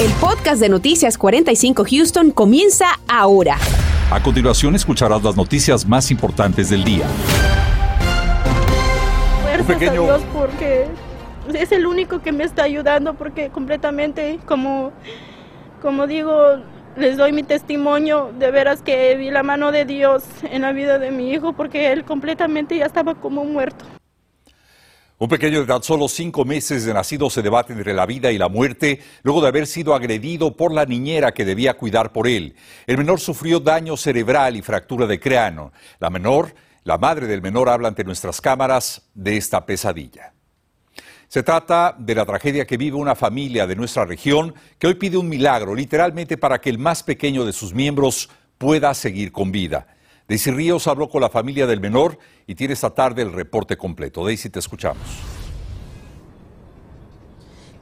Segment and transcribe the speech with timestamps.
[0.00, 3.56] El podcast de Noticias 45 Houston comienza ahora.
[4.12, 7.04] A continuación escucharás las noticias más importantes del día.
[9.42, 10.04] Fuerzas pequeño...
[10.04, 10.86] a Dios porque
[11.52, 14.92] es el único que me está ayudando porque completamente como
[15.82, 16.58] como digo
[16.96, 21.00] les doy mi testimonio de veras que vi la mano de Dios en la vida
[21.00, 23.84] de mi hijo porque él completamente ya estaba como muerto.
[25.20, 28.38] Un pequeño de tan solo cinco meses de nacido se debate entre la vida y
[28.38, 32.54] la muerte luego de haber sido agredido por la niñera que debía cuidar por él.
[32.86, 35.72] El menor sufrió daño cerebral y fractura de cráneo.
[35.98, 36.54] La menor,
[36.84, 40.34] la madre del menor habla ante nuestras cámaras de esta pesadilla.
[41.26, 45.16] Se trata de la tragedia que vive una familia de nuestra región que hoy pide
[45.16, 49.88] un milagro, literalmente para que el más pequeño de sus miembros pueda seguir con vida.
[50.28, 54.26] Daisy Ríos habló con la familia del menor y tiene esta tarde el reporte completo.
[54.26, 55.02] Daisy, te escuchamos.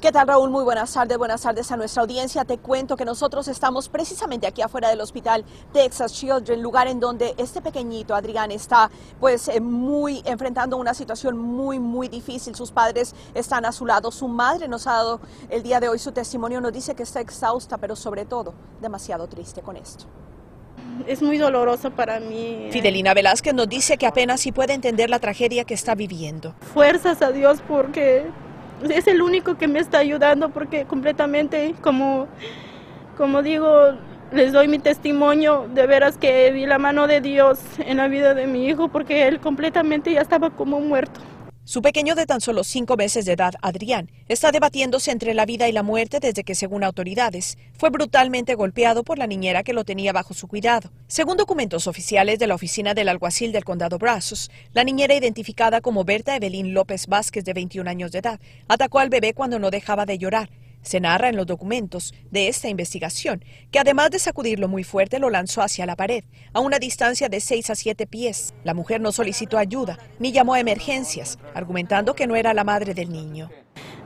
[0.01, 0.51] ¿Qué tal Raúl?
[0.51, 2.45] Muy buenas tardes, buenas tardes a nuestra audiencia.
[2.45, 7.35] Te cuento que nosotros estamos precisamente aquí afuera del hospital Texas Children, lugar en donde
[7.37, 12.55] este pequeñito Adrián está pues eh, muy enfrentando una situación muy muy difícil.
[12.55, 15.99] Sus padres están a su lado, su madre nos ha dado el día de hoy
[15.99, 20.07] su testimonio, nos dice que está exhausta, pero sobre todo demasiado triste con esto
[21.07, 22.69] es muy doloroso para mí.
[22.71, 26.55] Fidelina Velázquez nos dice que apenas si puede entender la tragedia que está viviendo.
[26.73, 28.25] Fuerzas a Dios porque
[28.89, 32.29] es el único que me está ayudando porque completamente, como,
[33.17, 33.93] como digo,
[34.33, 38.35] les doy mi testimonio de veras que vi la mano de Dios en la vida
[38.35, 41.21] de mi hijo porque él completamente ya estaba como muerto.
[41.69, 45.69] Su pequeño de tan solo cinco meses de edad, Adrián, está debatiéndose entre la vida
[45.69, 49.83] y la muerte desde que, según autoridades, fue brutalmente golpeado por la niñera que lo
[49.83, 50.93] tenía bajo su cuidado.
[51.09, 56.05] Según documentos oficiales de la oficina del alguacil del condado Brazos, la niñera identificada como
[56.05, 60.07] Berta Evelyn López Vázquez, de 21 años de edad, atacó al bebé cuando no dejaba
[60.07, 60.49] de llorar
[60.87, 65.31] se narra en los documentos de esta investigación que además de sacudirlo muy fuerte lo
[65.31, 68.55] lanzó hacia la pared, a una distancia de 6 a 7 pies.
[68.63, 72.95] La mujer no solicitó ayuda ni llamó a emergencias, argumentando que no era la madre
[72.95, 73.51] del niño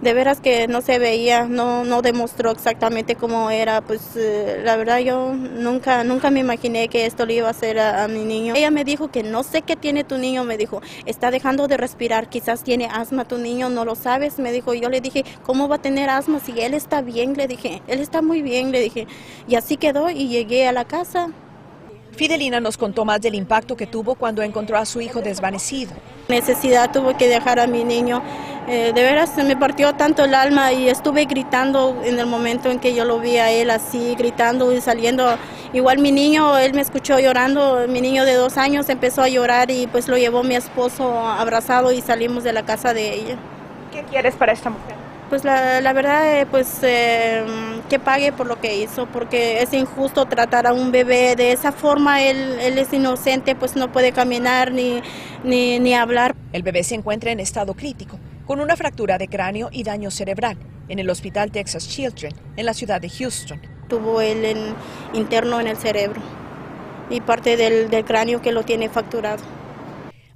[0.00, 4.76] de veras que no se veía, no, no demostró exactamente cómo era, pues eh, la
[4.76, 8.54] verdad yo nunca, nunca me imaginé que esto le iba a hacer a, mi niño.
[8.54, 11.76] Ella me dijo que no sé qué tiene tu niño, me dijo, está dejando de
[11.76, 15.68] respirar, quizás tiene asma tu niño, no lo sabes, me dijo, yo le dije, ¿cómo
[15.68, 17.34] va a tener asma si él está bien?
[17.34, 19.06] Le dije, él está muy bien, le dije,
[19.46, 21.28] y así quedó y llegué a la casa.
[22.12, 25.92] Fidelina nos contó más del impacto que tuvo cuando encontró a su hijo desvanecido.
[26.28, 28.22] Necesidad tuvo que dejar a mi niño.
[28.68, 32.70] Eh, de veras se me partió tanto el alma y estuve gritando en el momento
[32.70, 35.36] en que yo lo vi a él así, gritando y saliendo.
[35.72, 39.70] Igual mi niño, él me escuchó llorando, mi niño de dos años empezó a llorar
[39.70, 43.36] y pues lo llevó mi esposo abrazado y salimos de la casa de ella.
[43.92, 44.99] ¿Qué quieres para esta mujer?
[45.30, 47.44] Pues la, la verdad, eh, pues eh,
[47.88, 51.70] que pague por lo que hizo, porque es injusto tratar a un bebé de esa
[51.70, 52.20] forma.
[52.20, 55.00] Él, él es inocente, pues no puede caminar ni,
[55.44, 56.34] ni, ni hablar.
[56.52, 60.58] El bebé se encuentra en estado crítico, con una fractura de cráneo y daño cerebral,
[60.88, 63.62] en el Hospital Texas Children, en la ciudad de Houston.
[63.88, 64.74] Tuvo el
[65.12, 66.20] interno en el cerebro
[67.08, 69.44] y parte del, del cráneo que lo tiene fracturado.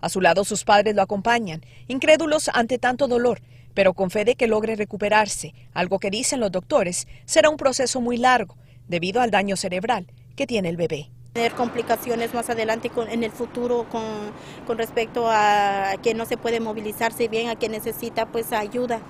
[0.01, 3.41] A su lado sus padres lo acompañan, incrédulos ante tanto dolor
[3.75, 8.01] pero con fe de que logre recuperarse, algo que dicen los doctores será un proceso
[8.01, 8.57] muy largo
[8.89, 13.87] debido al daño cerebral que tiene el bebé tener complicaciones más adelante en el futuro
[13.91, 14.05] con,
[14.69, 19.01] con respecto a que no se puede movilizarse bien, a que necesita pues ayuda.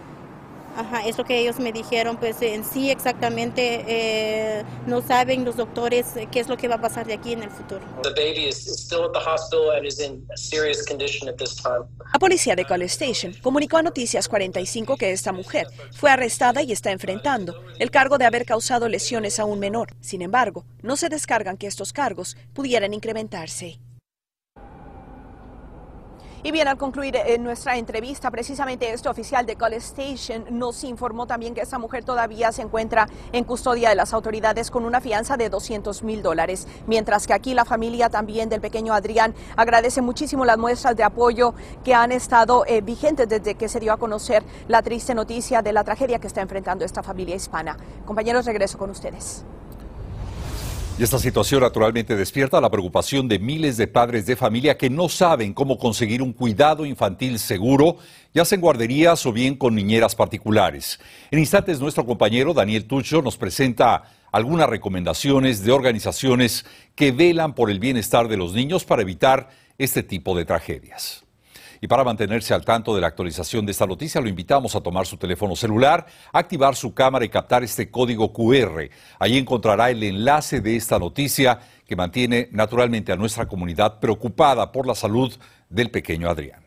[0.76, 5.56] Ajá, es lo que ellos me dijeron, pues en sí exactamente eh, no saben los
[5.56, 7.80] doctores qué es lo que va a pasar de aquí en el futuro.
[12.12, 16.72] La policía de College Station comunicó a Noticias 45 que esta mujer fue arrestada y
[16.72, 19.94] está enfrentando el cargo de haber causado lesiones a un menor.
[20.00, 23.78] Sin embargo, no se descargan que estos cargos pudieran incrementarse.
[26.46, 31.26] Y bien, al concluir eh, nuestra entrevista, precisamente este oficial de College Station nos informó
[31.26, 35.38] también que esta mujer todavía se encuentra en custodia de las autoridades con una fianza
[35.38, 40.44] de 200 mil dólares, mientras que aquí la familia también del pequeño Adrián agradece muchísimo
[40.44, 44.44] las muestras de apoyo que han estado eh, vigentes desde que se dio a conocer
[44.68, 47.78] la triste noticia de la tragedia que está enfrentando esta familia hispana.
[48.04, 49.46] Compañeros, regreso con ustedes.
[50.96, 55.08] Y esta situación naturalmente despierta la preocupación de miles de padres de familia que no
[55.08, 57.96] saben cómo conseguir un cuidado infantil seguro,
[58.32, 61.00] ya sea en guarderías o bien con niñeras particulares.
[61.32, 66.64] En instantes, nuestro compañero Daniel Tucho nos presenta algunas recomendaciones de organizaciones
[66.94, 71.23] que velan por el bienestar de los niños para evitar este tipo de tragedias.
[71.84, 75.04] Y para mantenerse al tanto de la actualización de esta noticia, lo invitamos a tomar
[75.04, 78.88] su teléfono celular, activar su cámara y captar este código QR.
[79.18, 84.86] Ahí encontrará el enlace de esta noticia que mantiene naturalmente a nuestra comunidad preocupada por
[84.86, 85.34] la salud
[85.68, 86.64] del pequeño Adrián.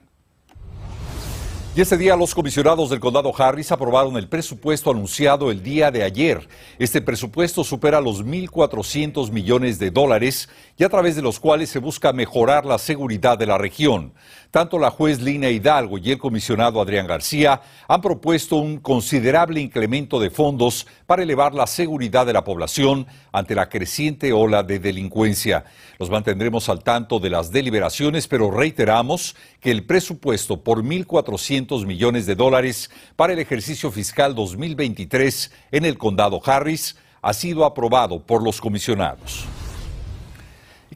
[1.77, 6.01] Y este día los comisionados del condado Harris aprobaron el presupuesto anunciado el día de
[6.01, 6.47] ayer.
[6.79, 11.79] Este presupuesto supera los 1.400 millones de dólares y a través de los cuales se
[11.79, 14.13] busca mejorar la seguridad de la región.
[14.51, 20.19] Tanto la juez Lina Hidalgo y el comisionado Adrián García han propuesto un considerable incremento
[20.19, 25.65] de fondos para elevar la seguridad de la población ante la creciente ola de delincuencia.
[25.97, 32.27] Los mantendremos al tanto de las deliberaciones, pero reiteramos que el presupuesto por 1.400 millones
[32.27, 38.44] de dólares para el ejercicio fiscal 2023 en el condado Harris ha sido aprobado por
[38.44, 39.45] los comisionados.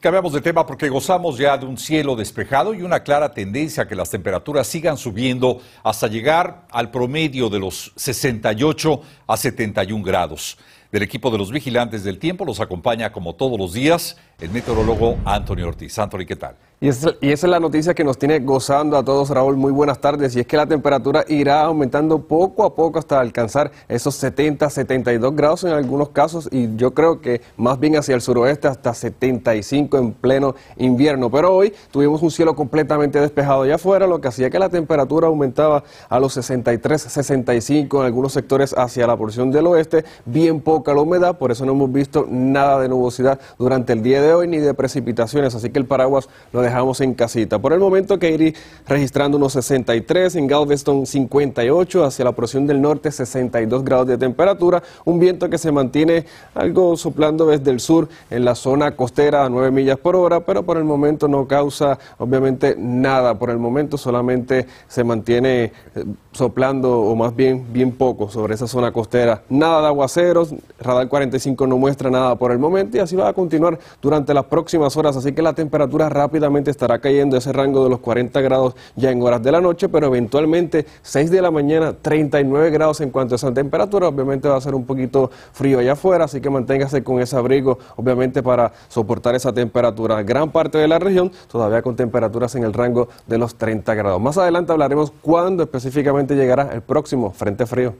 [0.02, 3.86] Cambiamos de tema porque gozamos ya de un cielo despejado y una clara tendencia a
[3.86, 10.58] que las temperaturas sigan subiendo hasta llegar al promedio de los 68 a 71 grados.
[10.90, 15.18] Del equipo de los vigilantes del tiempo los acompaña como todos los días el meteorólogo
[15.24, 15.96] Anthony Ortiz.
[16.00, 16.56] Anthony, ¿qué tal?
[16.82, 19.56] Y, esa es la noticia que nos tiene gozando a todos, Raúl.
[19.56, 20.34] Muy buenas tardes.
[20.34, 25.36] Y es que la temperatura irá aumentando poco a poco hasta alcanzar esos 70, 72
[25.36, 26.48] grados en algunos casos.
[26.50, 31.30] Y yo creo que más bien hacia el suroeste hasta 75 en pleno invierno.
[31.30, 35.28] Pero hoy tuvimos un cielo completamente despejado allá afuera, lo que hacía que la temperatura
[35.28, 40.04] aumentaba a los 63, 65 en algunos sectores hacia la porción del oeste.
[40.24, 44.20] Bien poca la humedad, por eso no hemos visto nada de nubosidad durante el día
[44.20, 45.54] de hoy ni de precipitaciones.
[45.54, 47.58] Así que el paraguas lo dejamos dejamos en casita.
[47.58, 48.54] Por el momento, Katie
[48.86, 54.82] registrando unos 63, en Galveston 58, hacia la porción del norte 62 grados de temperatura,
[55.04, 56.24] un viento que se mantiene
[56.54, 60.62] algo soplando desde el sur en la zona costera a 9 millas por hora, pero
[60.62, 65.64] por el momento no causa obviamente nada, por el momento solamente se mantiene
[65.94, 69.42] eh, soplando o más bien bien poco sobre esa zona costera.
[69.48, 73.32] Nada de aguaceros, Radar 45 no muestra nada por el momento y así va a
[73.32, 77.90] continuar durante las próximas horas, así que la temperatura rápidamente estará cayendo ese rango de
[77.90, 81.94] los 40 grados ya en horas de la noche, pero eventualmente 6 de la mañana
[82.00, 84.08] 39 grados en cuanto a esa temperatura.
[84.08, 87.78] Obviamente va a ser un poquito frío allá afuera, así que manténgase con ese abrigo,
[87.96, 90.22] obviamente para soportar esa temperatura.
[90.22, 94.20] Gran parte de la región todavía con temperaturas en el rango de los 30 grados.
[94.20, 97.94] Más adelante hablaremos cuándo específicamente llegará el próximo frente frío.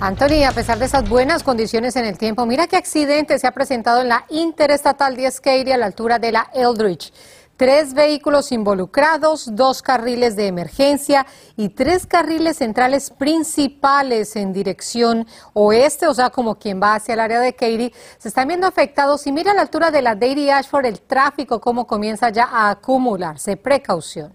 [0.00, 3.52] Anthony, a pesar de esas buenas condiciones en el tiempo, mira qué accidente se ha
[3.52, 7.10] presentado en la Interestatal 10 Katy a la altura de la Eldridge.
[7.56, 11.24] Tres vehículos involucrados, dos carriles de emergencia
[11.56, 17.20] y tres carriles centrales principales en dirección oeste, o sea, como quien va hacia el
[17.20, 19.26] área de Katy, se están viendo afectados.
[19.26, 22.70] Y mira a la altura de la Dairy Ashford el tráfico, cómo comienza ya a
[22.70, 23.56] acumularse.
[23.56, 24.34] Precaución.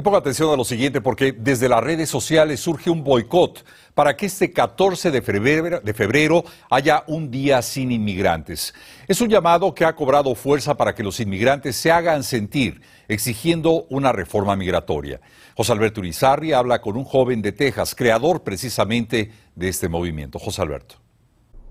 [0.00, 4.16] Y ponga atención a lo siguiente, porque desde las redes sociales surge un boicot para
[4.16, 8.72] que este 14 de febrero, de febrero, haya un día sin inmigrantes.
[9.06, 13.84] Es un llamado que ha cobrado fuerza para que los inmigrantes se hagan sentir, exigiendo
[13.90, 15.20] una reforma migratoria.
[15.54, 20.38] José Alberto Urizarri habla con un joven de Texas, creador precisamente de este movimiento.
[20.38, 20.99] José Alberto.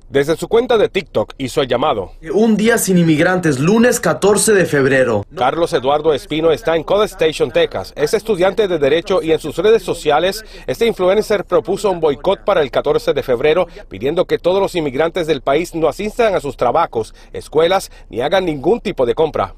[0.09, 2.13] Desde su cuenta de TikTok hizo el llamado.
[2.33, 5.23] Un día sin inmigrantes, lunes 14 de febrero.
[5.35, 7.93] Carlos Eduardo Espino está en College Station, Texas.
[7.95, 12.63] Es estudiante de Derecho y en sus redes sociales, este influencer propuso un boicot para
[12.63, 16.57] el 14 de febrero, pidiendo que todos los inmigrantes del país no asistan a sus
[16.57, 19.53] trabajos, escuelas, ni hagan ningún tipo de compra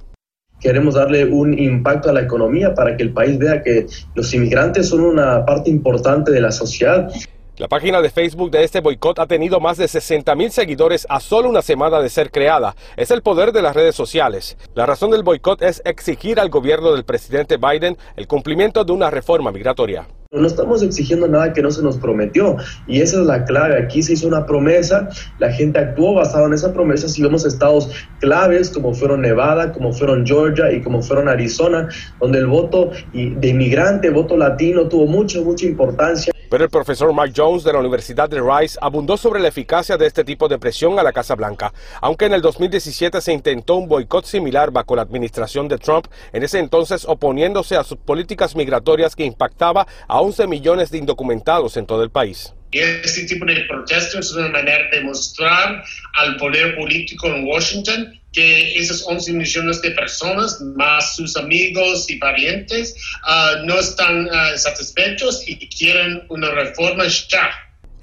[0.60, 4.90] queremos darle un impacto a la economía para que el país vea que los inmigrantes
[4.90, 7.12] son una parte importante de la sociedad.
[7.58, 11.20] La página de Facebook de este boicot ha tenido más de 60 mil seguidores a
[11.20, 12.78] solo una semana de ser creada.
[12.96, 14.58] Es el poder de las redes sociales.
[14.74, 19.10] La razón del boicot es exigir al gobierno del presidente Biden el cumplimiento de una
[19.10, 20.08] reforma migratoria.
[20.32, 22.56] No estamos exigiendo nada que no se nos prometió
[22.88, 23.84] y esa es la clave.
[23.84, 27.10] Aquí se hizo una promesa, la gente actuó basado en esa promesa.
[27.10, 27.90] Si vemos estados
[28.22, 31.90] claves como fueron Nevada, como fueron Georgia y como fueron Arizona,
[32.22, 36.31] donde el voto de inmigrante, voto latino tuvo mucha, mucha importancia.
[36.52, 40.06] Pero el profesor Mike Jones de la Universidad de Rice abundó sobre la eficacia de
[40.06, 41.72] este tipo de presión a la Casa Blanca.
[42.02, 46.44] Aunque en el 2017 se intentó un boicot similar bajo la administración de Trump, en
[46.44, 51.86] ese entonces oponiéndose a sus políticas migratorias que impactaba a 11 millones de indocumentados en
[51.86, 52.54] todo el país.
[52.72, 58.78] Este tipo de protestas es una manera de mostrar al poder político en Washington que
[58.78, 65.44] esos 11 millones de personas, más sus amigos y parientes, ah, no están ah, satisfechos
[65.48, 67.50] y quieren una reforma ya.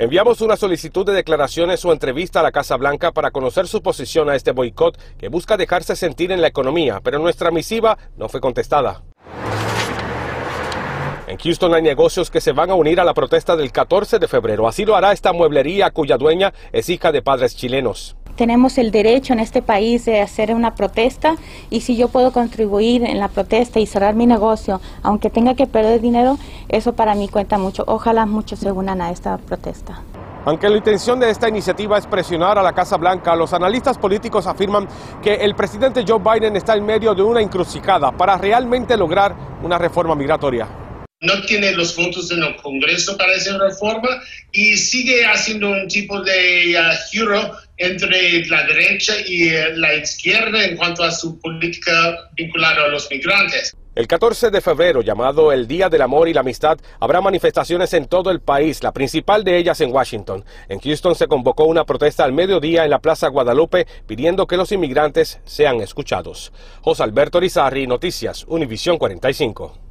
[0.00, 4.30] Enviamos una solicitud de declaraciones o entrevista a la Casa Blanca para conocer su posición
[4.30, 8.40] a este boicot que busca dejarse sentir en la economía, pero nuestra misiva no fue
[8.40, 9.02] contestada.
[11.28, 14.26] En Houston hay negocios que se van a unir a la protesta del 14 de
[14.28, 14.66] febrero.
[14.66, 19.32] Así lo hará esta mueblería cuya dueña es hija de padres chilenos tenemos el derecho
[19.32, 21.34] en este país de hacer una protesta
[21.70, 25.66] y si yo puedo contribuir en la protesta y cerrar mi negocio, aunque tenga que
[25.66, 27.82] perder dinero, eso para mí cuenta mucho.
[27.88, 30.04] Ojalá muchos se unan a esta protesta.
[30.44, 34.46] Aunque la intención de esta iniciativa es presionar a la Casa Blanca, los analistas políticos
[34.46, 34.86] afirman
[35.20, 39.78] que el presidente Joe Biden está en medio de una encrucijada para realmente lograr una
[39.78, 40.68] reforma migratoria
[41.20, 44.08] no tiene los votos en el Congreso para esa reforma
[44.52, 50.76] y sigue haciendo un tipo de uh, entre la derecha y uh, la izquierda en
[50.76, 53.74] cuanto a su política vinculada a los migrantes.
[53.96, 58.06] El 14 de febrero, llamado el Día del Amor y la Amistad, habrá manifestaciones en
[58.06, 60.44] todo el país, la principal de ellas en Washington.
[60.68, 64.70] En Houston se convocó una protesta al mediodía en la Plaza Guadalupe pidiendo que los
[64.70, 66.52] inmigrantes sean escuchados.
[66.80, 69.87] José Alberto Rizarri, Noticias, Univisión 45.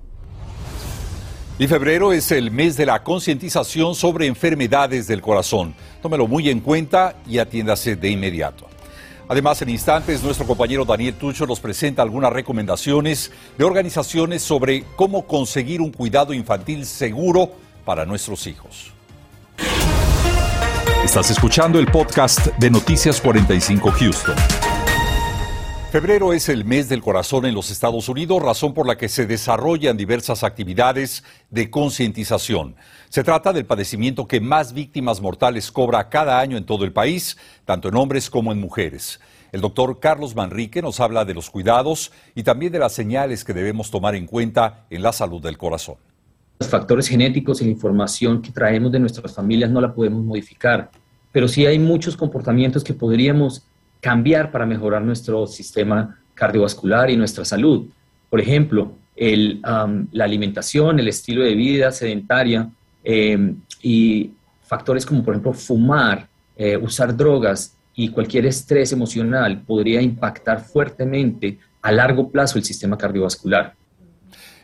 [1.59, 5.73] Y febrero es el mes de la concientización sobre enfermedades del corazón.
[6.03, 8.67] Tómelo muy en cuenta y atiéndase de inmediato.
[9.27, 15.25] Además, en instantes, nuestro compañero Daniel Tucho nos presenta algunas recomendaciones de organizaciones sobre cómo
[15.25, 17.51] conseguir un cuidado infantil seguro
[17.83, 18.93] para nuestros hijos.
[21.03, 24.66] Estás escuchando el podcast de Noticias 45 Houston.
[25.89, 29.25] Febrero es el mes del corazón en los Estados Unidos, razón por la que se
[29.25, 32.75] desarrollan diversas actividades de concientización.
[33.07, 37.37] Se trata del padecimiento que más víctimas mortales cobra cada año en todo el país,
[37.63, 39.21] tanto en hombres como en mujeres.
[39.53, 43.53] El doctor Carlos Manrique nos habla de los cuidados y también de las señales que
[43.53, 45.95] debemos tomar en cuenta en la salud del corazón.
[46.59, 50.91] Los factores genéticos y la información que traemos de nuestras familias no la podemos modificar,
[51.31, 53.63] pero sí hay muchos comportamientos que podríamos
[53.99, 57.87] cambiar para mejorar nuestro sistema cardiovascular y nuestra salud.
[58.29, 62.69] Por ejemplo, la alimentación, el estilo de vida sedentaria
[63.03, 70.01] em, y factores como, por ejemplo, fumar, eh, usar drogas y cualquier estrés emocional podría
[70.01, 73.73] impactar fuertemente a largo plazo el sistema cardiovascular.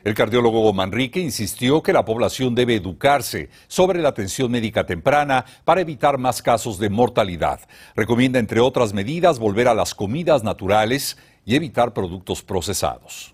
[0.03, 5.79] El cardiólogo Manrique insistió que la población debe educarse sobre la atención médica temprana para
[5.79, 7.61] evitar más casos de mortalidad.
[7.95, 13.32] Recomienda, entre otras medidas, volver a las comidas naturales y evitar productos procesados.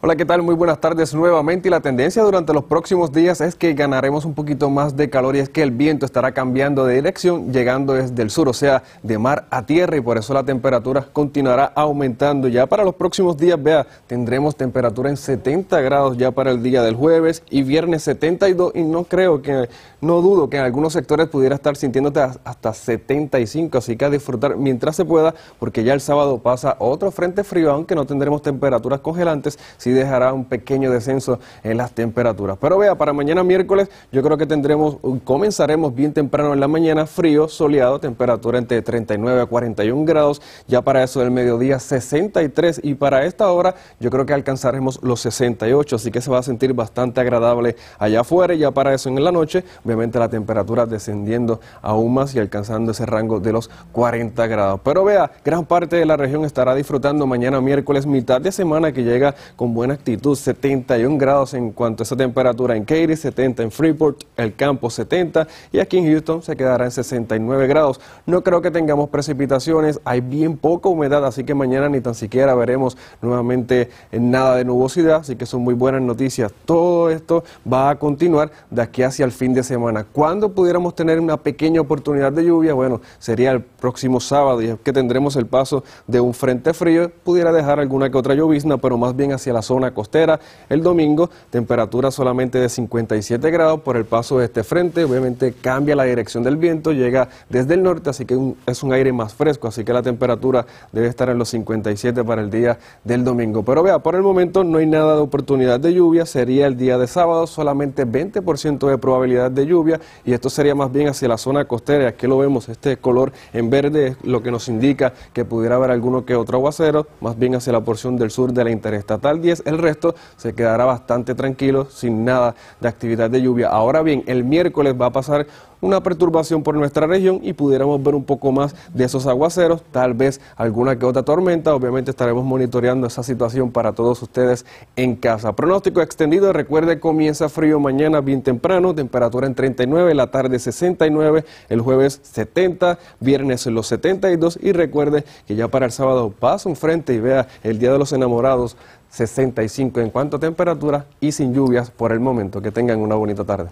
[0.00, 0.42] Hola, ¿qué tal?
[0.42, 1.66] Muy buenas tardes nuevamente.
[1.66, 5.34] Y la tendencia durante los próximos días es que ganaremos un poquito más de calor
[5.34, 8.84] y es que el viento estará cambiando de dirección, llegando desde el sur, o sea,
[9.02, 12.46] de mar a tierra, y por eso la temperatura continuará aumentando.
[12.46, 16.80] Ya para los próximos días, vea, tendremos temperatura en 70 grados ya para el día
[16.84, 19.68] del jueves y viernes 72, y no creo que,
[20.00, 24.56] no dudo que en algunos sectores pudiera estar sintiéndote hasta 75, así que a disfrutar
[24.58, 29.00] mientras se pueda, porque ya el sábado pasa otro frente frío, aunque no tendremos temperaturas
[29.00, 29.58] congelantes
[29.92, 32.58] dejará un pequeño descenso en las temperaturas.
[32.60, 37.06] Pero vea, para mañana miércoles yo creo que tendremos, comenzaremos bien temprano en la mañana,
[37.06, 42.94] frío, soleado, temperatura entre 39 a 41 grados, ya para eso del mediodía 63 y
[42.94, 46.72] para esta hora yo creo que alcanzaremos los 68, así que se va a sentir
[46.72, 51.60] bastante agradable allá afuera y ya para eso en la noche, obviamente la temperatura descendiendo
[51.82, 54.80] aún más y alcanzando ese rango de los 40 grados.
[54.84, 59.02] Pero vea, gran parte de la región estará disfrutando mañana miércoles, mitad de semana que
[59.04, 63.70] llega con buena actitud, 71 grados en cuanto a esa temperatura en Katy, 70 en
[63.70, 68.00] Freeport, el campo 70 y aquí en Houston se quedará en 69 grados.
[68.26, 72.56] No creo que tengamos precipitaciones, hay bien poca humedad, así que mañana ni tan siquiera
[72.56, 76.52] veremos nuevamente nada de nubosidad, así que son muy buenas noticias.
[76.64, 80.04] Todo esto va a continuar de aquí hacia el fin de semana.
[80.12, 82.74] ¿Cuándo pudiéramos tener una pequeña oportunidad de lluvia?
[82.74, 87.12] Bueno, sería el próximo sábado y es que tendremos el paso de un frente frío,
[87.22, 90.40] pudiera dejar alguna que otra llovizna, pero más bien hacia la zona costera.
[90.70, 95.04] El domingo, temperatura solamente de 57 grados por el paso de este frente.
[95.04, 99.12] Obviamente cambia la dirección del viento, llega desde el norte, así que es un aire
[99.12, 103.24] más fresco, así que la temperatura debe estar en los 57 para el día del
[103.24, 103.62] domingo.
[103.62, 106.96] Pero vea, por el momento no hay nada de oportunidad de lluvia, sería el día
[106.96, 111.36] de sábado, solamente 20% de probabilidad de lluvia y esto sería más bien hacia la
[111.36, 112.08] zona costera.
[112.08, 115.90] Aquí lo vemos, este color en verde es lo que nos indica que pudiera haber
[115.90, 119.57] alguno que otro aguacero, más bien hacia la porción del sur de la interestatal 10
[119.58, 123.68] 10, el resto se quedará bastante tranquilo, sin nada de actividad de lluvia.
[123.68, 125.46] Ahora bien, el miércoles va a pasar
[125.80, 130.14] una perturbación por nuestra región y pudiéramos ver un poco más de esos aguaceros, tal
[130.14, 131.74] vez alguna que otra tormenta.
[131.74, 135.52] Obviamente estaremos monitoreando esa situación para todos ustedes en casa.
[135.52, 141.80] Pronóstico extendido, recuerde, comienza frío mañana bien temprano, temperatura en 39, la tarde 69, el
[141.80, 147.12] jueves 70, viernes los 72 y recuerde que ya para el sábado pasa un frente
[147.14, 148.76] y vea el Día de los Enamorados
[149.10, 152.60] 65 en cuanto a temperatura y sin lluvias por el momento.
[152.60, 153.70] Que tengan una bonita tarde.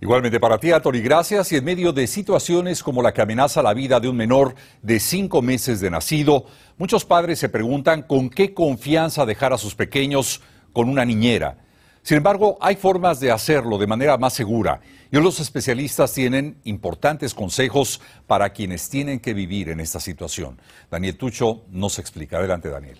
[0.00, 1.52] Igualmente para ti, Tori, gracias.
[1.52, 5.00] Y en medio de situaciones como la que amenaza la vida de un menor de
[5.00, 6.44] cinco meses de nacido,
[6.76, 10.42] muchos padres se preguntan con qué confianza dejar a sus pequeños
[10.74, 11.56] con una niñera.
[12.02, 14.80] Sin embargo, hay formas de hacerlo de manera más segura
[15.10, 20.60] y los especialistas tienen importantes consejos para quienes tienen que vivir en esta situación.
[20.90, 22.38] Daniel Tucho nos explica.
[22.38, 22.98] Adelante, Daniel.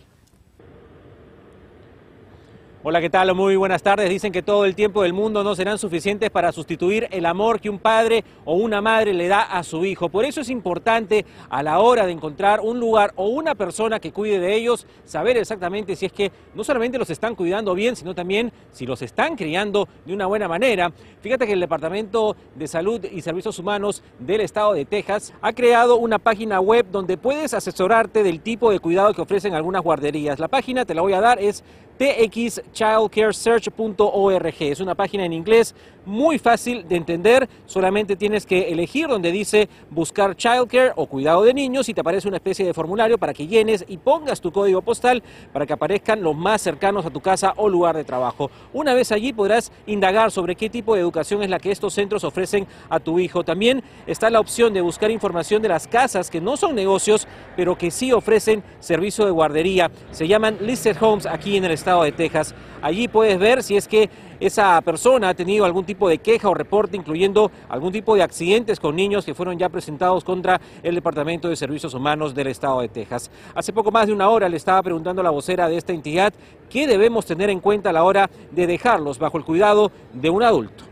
[2.89, 3.35] Hola, ¿qué tal?
[3.35, 4.09] Muy buenas tardes.
[4.09, 7.69] Dicen que todo el tiempo del mundo no serán suficientes para sustituir el amor que
[7.69, 10.09] un padre o una madre le da a su hijo.
[10.09, 14.13] Por eso es importante a la hora de encontrar un lugar o una persona que
[14.13, 18.15] cuide de ellos, saber exactamente si es que no solamente los están cuidando bien, sino
[18.15, 20.93] también si los están criando de una buena manera.
[21.23, 25.97] Fíjate que el Departamento de Salud y Servicios Humanos del Estado de Texas ha creado
[25.97, 30.39] una página web donde puedes asesorarte del tipo de cuidado que ofrecen algunas guarderías.
[30.39, 31.65] La página, te la voy a dar, es
[31.99, 34.55] txchildcaresearch.org.
[34.61, 35.75] Es una página en inglés
[36.07, 41.53] muy fácil de entender, solamente tienes que elegir donde dice buscar childcare o cuidado de
[41.53, 44.81] niños y te aparece una especie de formulario para que llenes y pongas tu código
[44.83, 45.23] postal
[45.53, 48.51] para que aparezcan los más cercanos a tu casa o lugar de trabajo.
[48.73, 52.23] Una vez allí podrás indagar sobre qué tipo de educación es la que estos centros
[52.23, 53.45] ofrecen a tu hijo.
[53.45, 57.27] También está la opción de buscar información de las casas que no son negocios,
[57.57, 59.91] pero que sí ofrecen servicio de guardería.
[60.13, 62.55] Se llaman listed homes aquí en el estado de Texas.
[62.83, 66.55] Allí puedes ver si es que esa persona ha tenido algún tipo de queja o
[66.55, 71.49] reporte, incluyendo algún tipo de accidentes con niños que fueron ya presentados contra el Departamento
[71.49, 73.31] de Servicios Humanos del Estado de Texas.
[73.55, 76.35] Hace poco más de una hora le estaba preguntando a la vocera de esta entidad
[76.69, 80.43] qué debemos tener en cuenta a la hora de dejarlos bajo el cuidado de un
[80.43, 80.85] adulto.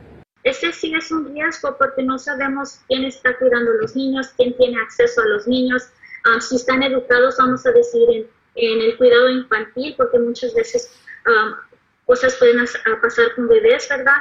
[0.44, 4.54] Este sí es un riesgo porque no sabemos quién está cuidando a los niños, quién
[4.56, 5.82] tiene acceso a los niños,
[6.24, 10.92] ah, si están educados, vamos a decir, en, en, el cuidado infantil, porque muchas veces
[11.26, 11.54] um,
[12.06, 12.64] cosas pueden
[13.00, 14.14] pasar con bebés, ¿verdad?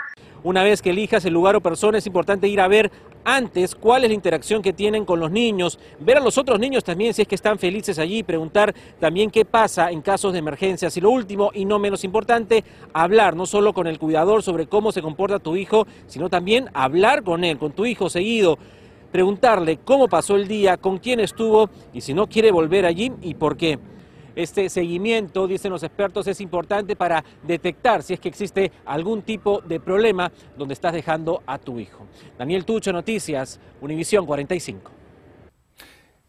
[0.43, 2.91] Una vez que elijas el lugar o persona, es importante ir a ver
[3.23, 6.83] antes cuál es la interacción que tienen con los niños, ver a los otros niños
[6.83, 10.97] también si es que están felices allí, preguntar también qué pasa en casos de emergencias.
[10.97, 14.91] Y lo último, y no menos importante, hablar no solo con el cuidador sobre cómo
[14.91, 18.57] se comporta tu hijo, sino también hablar con él, con tu hijo seguido
[19.13, 23.35] preguntarle cómo pasó el día, con quién estuvo y si no quiere volver allí y
[23.35, 23.77] por qué.
[24.35, 29.61] Este seguimiento, dicen los expertos, es importante para detectar si es que existe algún tipo
[29.61, 32.07] de problema donde estás dejando a tu hijo.
[32.37, 34.91] Daniel Tucho, Noticias, Univisión 45.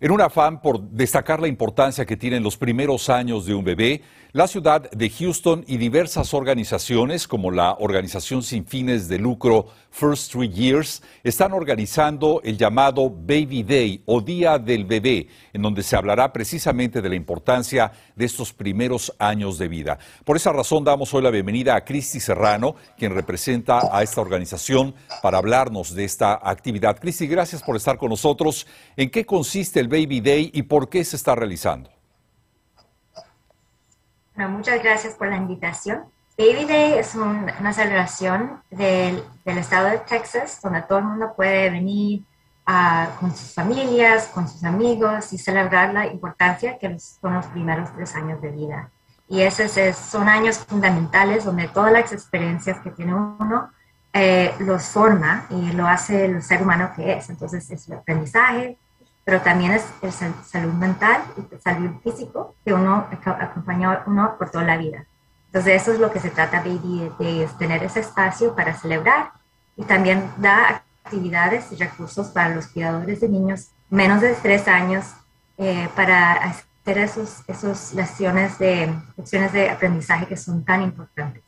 [0.00, 4.02] En un afán por destacar la importancia que tienen los primeros años de un bebé,
[4.34, 10.32] la ciudad de Houston y diversas organizaciones como la organización sin fines de lucro First
[10.32, 15.94] Three Years están organizando el llamado Baby Day o Día del Bebé, en donde se
[15.94, 20.00] hablará precisamente de la importancia de estos primeros años de vida.
[20.24, 24.96] Por esa razón damos hoy la bienvenida a Cristi Serrano, quien representa a esta organización
[25.22, 26.98] para hablarnos de esta actividad.
[26.98, 28.66] Cristi, gracias por estar con nosotros.
[28.96, 31.94] ¿En qué consiste el Baby Day y por qué se está realizando?
[34.34, 36.04] Bueno, muchas gracias por la invitación.
[36.36, 41.70] Baby Day es una celebración del, del, estado de Texas donde todo el mundo puede
[41.70, 42.24] venir
[42.66, 47.94] ah, con sus familias, con sus amigos y celebrar la importancia que son los primeros
[47.94, 48.90] tres años de vida.
[49.28, 53.70] Y esos son años fundamentales donde todas las experiencias que tiene uno
[54.12, 57.30] eh, los forma y lo hace el ser humano que es.
[57.30, 58.78] Entonces es el aprendizaje,
[59.24, 60.12] pero también es el
[60.44, 65.06] salud mental y salud físico que uno acompaña uno por toda la vida.
[65.46, 69.32] Entonces eso es lo que se trata de tener ese espacio para celebrar
[69.76, 75.06] y también da actividades y recursos para los cuidadores de niños menos de tres años
[75.56, 81.42] eh, para hacer esos, esos lecciones de, lecciones de aprendizaje que son tan importantes.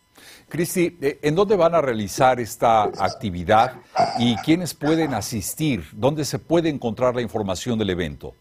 [0.48, 3.74] Cristi, eh, ¿en dónde van a realizar esta actividad
[4.18, 5.88] y quiénes pueden asistir?
[5.92, 8.34] ¿Dónde se puede encontrar la información del evento?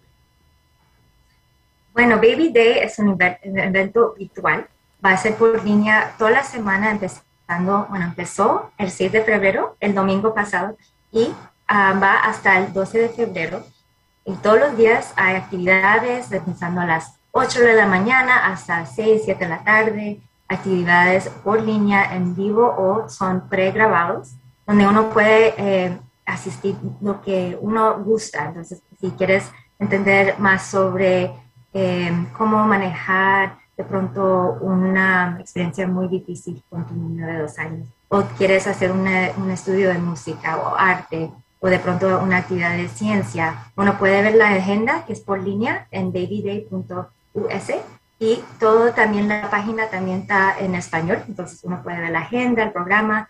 [1.94, 4.68] Bueno, Baby Day es un evento virtual.
[5.04, 9.76] Va a ser por línea toda la semana, empezando, bueno, empezó el 6 de febrero,
[9.80, 10.78] el domingo pasado,
[11.12, 11.32] y
[11.68, 13.66] ah, va hasta el 12 de febrero.
[14.26, 19.22] Y todos los días hay actividades, empezando a las 8 de la mañana hasta 6,
[19.26, 25.54] 7 de la tarde, actividades por línea en vivo o son pregrabados, donde uno puede
[25.58, 28.46] eh, asistir lo que uno gusta.
[28.46, 31.32] Entonces, si quieres entender más sobre
[31.74, 37.88] eh, cómo manejar de pronto una experiencia muy difícil con tu niño de dos años,
[38.08, 41.30] o quieres hacer un estudio de música o arte,
[41.60, 45.42] o de pronto una actividad de ciencia, uno puede ver la agenda que es por
[45.42, 47.72] línea en babyday.us
[48.20, 52.64] y todo también la página también está en español, entonces uno puede ver la agenda,
[52.64, 53.30] el programa,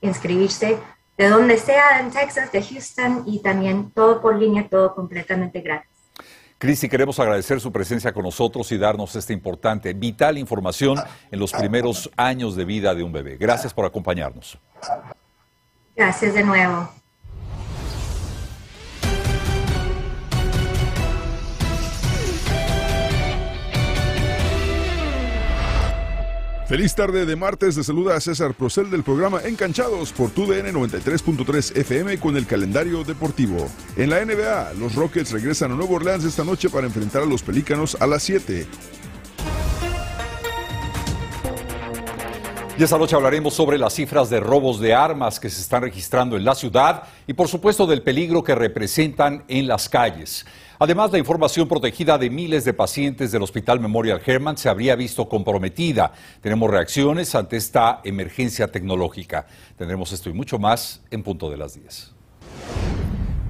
[0.00, 0.78] inscribirse
[1.16, 5.90] de donde sea en Texas, de Houston y también todo por línea, todo completamente gratis.
[6.56, 10.98] Cristi, queremos agradecer su presencia con nosotros y darnos esta importante, vital información
[11.30, 13.38] en los primeros años de vida de un bebé.
[13.38, 14.58] Gracias por acompañarnos.
[15.96, 16.99] Gracias de nuevo.
[26.70, 31.76] Feliz tarde de martes, de saluda a César Procel del programa Encanchados por TUDN 93.3
[31.76, 33.66] FM con el calendario deportivo.
[33.96, 37.42] En la NBA, los Rockets regresan a Nueva Orleans esta noche para enfrentar a los
[37.42, 38.68] Pelícanos a las 7.
[42.78, 46.36] Y esta noche hablaremos sobre las cifras de robos de armas que se están registrando
[46.36, 50.46] en la ciudad y por supuesto del peligro que representan en las calles.
[50.82, 55.28] Además, la información protegida de miles de pacientes del Hospital Memorial Hermann se habría visto
[55.28, 56.10] comprometida.
[56.40, 59.46] Tenemos reacciones ante esta emergencia tecnológica.
[59.76, 62.12] Tendremos esto y mucho más en punto de las 10.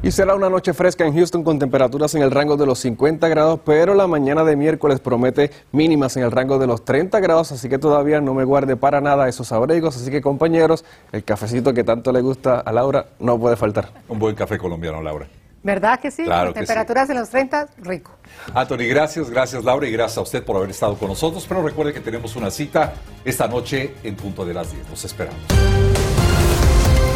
[0.03, 3.29] Y será una noche fresca en Houston con temperaturas en el rango de los 50
[3.29, 7.53] grados, pero la mañana de miércoles promete mínimas en el rango de los 30 grados,
[7.53, 9.97] así que todavía no me guarde para nada esos abrigos.
[9.97, 13.93] Así que compañeros, el cafecito que tanto le gusta a Laura no puede faltar.
[14.09, 15.29] Un buen café colombiano, Laura.
[15.63, 16.25] ¿Verdad que sí?
[16.25, 18.13] Claro temperaturas en los 30, rico.
[18.55, 21.45] Anthony, gracias, gracias Laura y gracias a usted por haber estado con nosotros.
[21.49, 22.95] Pero recuerde que tenemos una cita
[23.25, 24.89] esta noche en punto de las 10.
[24.89, 25.41] Nos esperamos.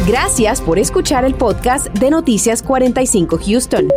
[0.07, 3.87] Gracias por escuchar el podcast de Noticias 45 Houston.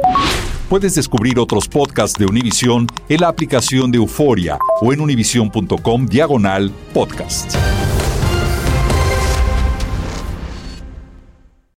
[0.71, 6.71] Puedes descubrir otros podcasts de Univision en la aplicación de Euforia o en univision.com diagonal
[6.95, 7.55] podcast.